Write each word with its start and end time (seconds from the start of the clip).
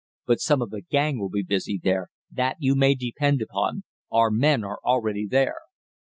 But 0.25 0.39
some 0.39 0.63
of 0.63 0.71
the 0.71 0.81
gang 0.81 1.19
will 1.19 1.29
be 1.29 1.43
busy 1.43 1.77
there, 1.83 2.07
that 2.31 2.57
you 2.59 2.73
may 2.73 2.95
depend 2.95 3.39
upon 3.39 3.83
our 4.11 4.31
men 4.31 4.63
are 4.63 4.79
already 4.83 5.27
there." 5.27 5.59